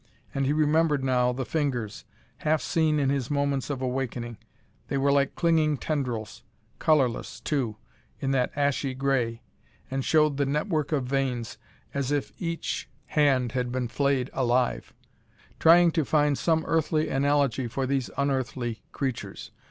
And 0.33 0.47
he 0.47 0.51
remembered, 0.51 1.03
now, 1.03 1.31
the 1.31 1.45
fingers, 1.45 2.05
half 2.37 2.59
seen 2.59 2.97
in 2.97 3.11
his 3.11 3.29
moments 3.29 3.69
of 3.69 3.83
awakening 3.83 4.39
they 4.87 4.97
were 4.97 5.11
like 5.11 5.35
clinging 5.35 5.77
tendrils, 5.77 6.41
colorless, 6.79 7.39
too, 7.39 7.75
in 8.19 8.31
that 8.31 8.51
ashy 8.55 8.95
gray, 8.95 9.43
and 9.91 10.03
showed 10.03 10.37
the 10.37 10.45
network 10.47 10.91
of 10.91 11.03
veins 11.03 11.59
as 11.93 12.11
if 12.11 12.31
each 12.39 12.89
hand 13.05 13.51
had 13.51 13.71
been 13.71 13.87
flayed 13.87 14.31
alive. 14.33 14.91
The 15.59 15.69
observer 15.69 15.69
found 15.69 15.71
himself 15.71 15.71
analyzing, 15.71 15.85
comparing, 15.85 15.91
trying 15.91 15.91
to 15.91 16.05
find 16.05 16.37
some 16.39 16.65
earthly 17.05 17.09
analogy 17.09 17.67
for 17.67 17.85
these 17.85 18.09
unearthly 18.17 18.83
creatures. 18.91 19.51